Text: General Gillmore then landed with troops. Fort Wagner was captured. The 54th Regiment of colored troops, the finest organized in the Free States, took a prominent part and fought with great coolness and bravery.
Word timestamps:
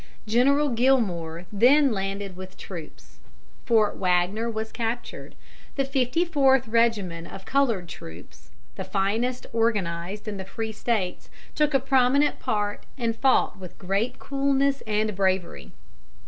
General 0.25 0.69
Gillmore 0.69 1.45
then 1.53 1.91
landed 1.91 2.35
with 2.35 2.57
troops. 2.57 3.19
Fort 3.65 3.97
Wagner 3.97 4.49
was 4.49 4.71
captured. 4.71 5.35
The 5.75 5.83
54th 5.83 6.63
Regiment 6.65 7.31
of 7.31 7.45
colored 7.45 7.87
troops, 7.87 8.49
the 8.77 8.83
finest 8.83 9.45
organized 9.53 10.27
in 10.27 10.37
the 10.37 10.43
Free 10.43 10.71
States, 10.71 11.29
took 11.53 11.75
a 11.75 11.79
prominent 11.79 12.39
part 12.39 12.87
and 12.97 13.15
fought 13.15 13.59
with 13.59 13.77
great 13.77 14.17
coolness 14.17 14.81
and 14.87 15.15
bravery. 15.15 15.71